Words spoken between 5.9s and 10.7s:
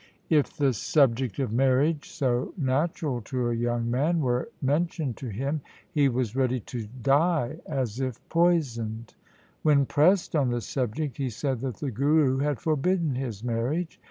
he was ready to die as if poisoned. When pressed on the